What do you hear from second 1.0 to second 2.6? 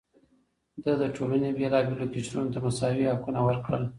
د ټولنې بېلابېلو قشرونو ته